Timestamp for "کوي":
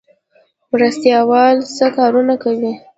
2.43-2.71